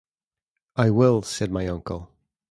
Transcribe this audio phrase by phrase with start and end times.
[0.77, 2.09] “I will,” said my uncle.